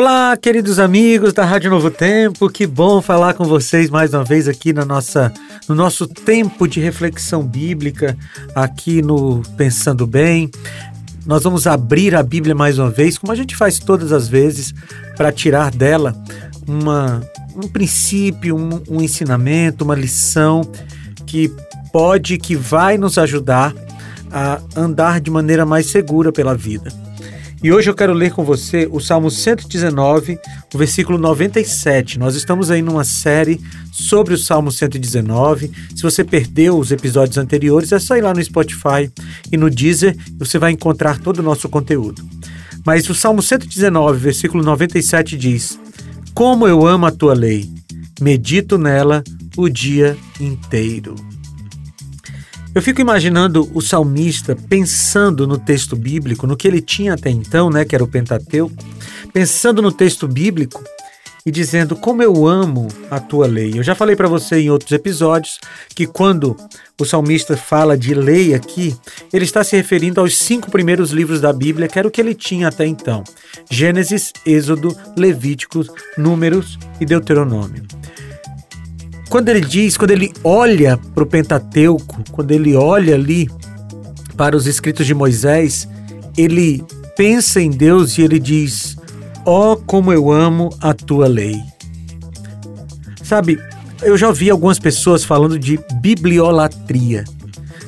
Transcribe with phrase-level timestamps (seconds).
[0.00, 4.46] Olá, queridos amigos da Rádio Novo Tempo, que bom falar com vocês mais uma vez
[4.46, 5.32] aqui na nossa,
[5.68, 8.16] no nosso tempo de reflexão bíblica,
[8.54, 10.52] aqui no Pensando Bem.
[11.26, 14.72] Nós vamos abrir a Bíblia mais uma vez, como a gente faz todas as vezes,
[15.16, 16.14] para tirar dela
[16.64, 17.20] uma,
[17.56, 20.60] um princípio, um, um ensinamento, uma lição
[21.26, 21.52] que
[21.92, 23.74] pode, que vai nos ajudar
[24.30, 27.07] a andar de maneira mais segura pela vida.
[27.60, 30.38] E hoje eu quero ler com você o Salmo 119,
[30.72, 32.16] o versículo 97.
[32.16, 35.72] Nós estamos aí numa série sobre o Salmo 119.
[35.96, 39.10] Se você perdeu os episódios anteriores, é só ir lá no Spotify
[39.50, 42.22] e no Deezer, você vai encontrar todo o nosso conteúdo.
[42.86, 45.80] Mas o Salmo 119, versículo 97 diz:
[46.32, 47.68] Como eu amo a tua lei,
[48.20, 49.24] medito nela
[49.56, 51.16] o dia inteiro.
[52.74, 57.70] Eu fico imaginando o salmista pensando no texto bíblico, no que ele tinha até então,
[57.70, 58.76] né, que era o Pentateuco,
[59.32, 60.82] pensando no texto bíblico
[61.46, 63.72] e dizendo como eu amo a tua lei.
[63.74, 65.58] Eu já falei para você em outros episódios
[65.94, 66.56] que quando
[67.00, 68.94] o salmista fala de lei aqui,
[69.32, 72.34] ele está se referindo aos cinco primeiros livros da Bíblia, que era o que ele
[72.34, 73.24] tinha até então:
[73.70, 75.88] Gênesis, Êxodo, Levíticos,
[76.18, 77.87] Números e Deuteronômio.
[79.28, 83.48] Quando ele diz, quando ele olha para o Pentateuco, quando ele olha ali
[84.36, 85.86] para os escritos de Moisés,
[86.36, 86.82] ele
[87.16, 88.96] pensa em Deus e ele diz:
[89.44, 91.60] Ó, oh, como eu amo a tua lei.
[93.22, 93.60] Sabe,
[94.02, 97.24] eu já ouvi algumas pessoas falando de bibliolatria.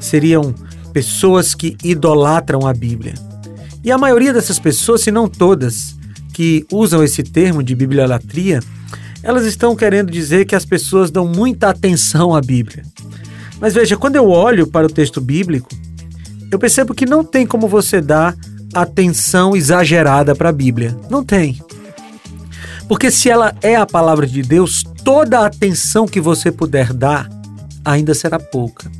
[0.00, 0.54] Seriam
[0.92, 3.14] pessoas que idolatram a Bíblia.
[3.84, 5.94] E a maioria dessas pessoas, se não todas,
[6.32, 8.60] que usam esse termo de bibliolatria,
[9.22, 12.84] elas estão querendo dizer que as pessoas dão muita atenção à Bíblia.
[13.60, 15.68] Mas veja, quando eu olho para o texto bíblico,
[16.50, 18.36] eu percebo que não tem como você dar
[18.74, 20.96] atenção exagerada para a Bíblia.
[21.10, 21.58] Não tem.
[22.88, 27.28] Porque se ela é a palavra de Deus, toda a atenção que você puder dar
[27.84, 28.90] ainda será pouca.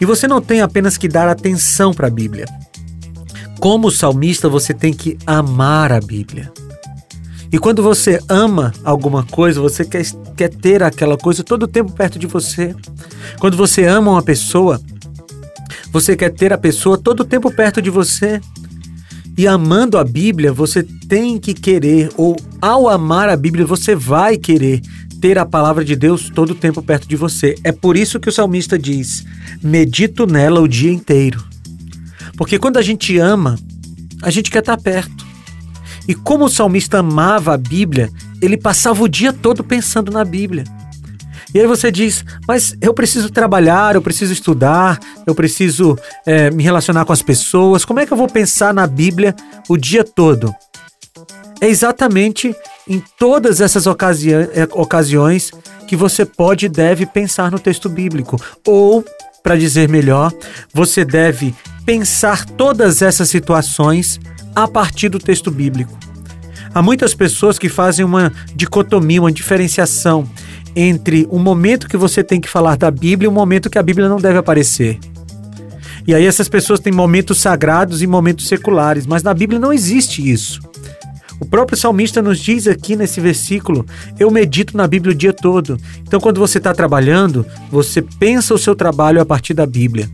[0.00, 2.46] E você não tem apenas que dar atenção para a Bíblia.
[3.60, 6.52] Como salmista, você tem que amar a Bíblia.
[7.54, 10.04] E quando você ama alguma coisa, você quer,
[10.36, 12.74] quer ter aquela coisa todo o tempo perto de você.
[13.38, 14.80] Quando você ama uma pessoa,
[15.92, 18.40] você quer ter a pessoa todo o tempo perto de você.
[19.38, 24.36] E amando a Bíblia, você tem que querer, ou ao amar a Bíblia, você vai
[24.36, 24.80] querer
[25.20, 27.54] ter a palavra de Deus todo o tempo perto de você.
[27.62, 29.24] É por isso que o salmista diz:
[29.62, 31.40] medito nela o dia inteiro.
[32.36, 33.56] Porque quando a gente ama,
[34.22, 35.23] a gente quer estar perto.
[36.06, 38.10] E como o salmista amava a Bíblia,
[38.40, 40.64] ele passava o dia todo pensando na Bíblia.
[41.54, 46.64] E aí você diz, mas eu preciso trabalhar, eu preciso estudar, eu preciso é, me
[46.64, 49.34] relacionar com as pessoas, como é que eu vou pensar na Bíblia
[49.68, 50.52] o dia todo?
[51.60, 52.54] É exatamente
[52.88, 55.52] em todas essas ocasi é, ocasiões
[55.86, 58.40] que você pode e deve pensar no texto bíblico.
[58.66, 59.04] Ou,
[59.42, 60.32] para dizer melhor,
[60.72, 61.54] você deve
[61.86, 64.18] pensar todas essas situações
[64.54, 65.98] a partir do texto bíblico.
[66.74, 70.28] Há muitas pessoas que fazem uma dicotomia, uma diferenciação
[70.74, 73.82] entre o momento que você tem que falar da Bíblia e o momento que a
[73.82, 74.98] Bíblia não deve aparecer.
[76.06, 80.28] E aí essas pessoas têm momentos sagrados e momentos seculares, mas na Bíblia não existe
[80.28, 80.60] isso.
[81.40, 83.86] O próprio salmista nos diz aqui nesse versículo:
[84.18, 85.78] Eu medito na Bíblia o dia todo.
[86.02, 90.08] Então, quando você está trabalhando, você pensa o seu trabalho a partir da Bíblia.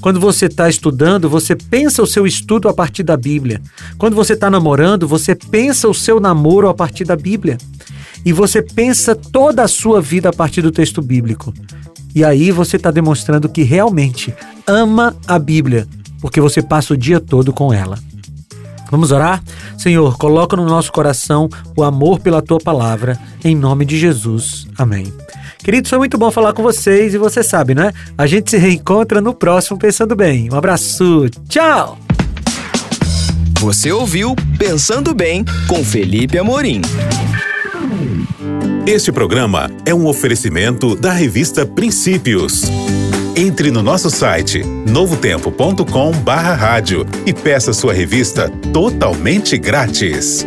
[0.00, 3.60] Quando você está estudando, você pensa o seu estudo a partir da Bíblia.
[3.98, 7.58] Quando você está namorando, você pensa o seu namoro a partir da Bíblia.
[8.24, 11.52] E você pensa toda a sua vida a partir do texto bíblico.
[12.14, 14.32] E aí você está demonstrando que realmente
[14.66, 15.86] ama a Bíblia,
[16.20, 17.98] porque você passa o dia todo com ela.
[18.90, 19.42] Vamos orar?
[19.76, 24.66] Senhor, coloca no nosso coração o amor pela tua palavra, em nome de Jesus.
[24.78, 25.12] Amém.
[25.64, 27.90] Queridos, foi muito bom falar com vocês e você sabe, né?
[28.18, 30.50] A gente se reencontra no próximo Pensando Bem.
[30.52, 31.98] Um abraço, tchau!
[33.60, 36.82] Você ouviu Pensando Bem com Felipe Amorim.
[38.86, 42.64] Este programa é um oferecimento da revista Princípios.
[43.34, 50.46] Entre no nosso site novotempo.com/rádio e peça sua revista totalmente grátis.